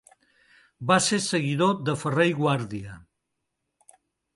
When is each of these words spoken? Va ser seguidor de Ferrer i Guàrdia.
Va 0.93 0.97
ser 1.09 1.21
seguidor 1.27 1.77
de 1.91 1.97
Ferrer 2.05 2.29
i 2.33 2.37
Guàrdia. 2.43 3.01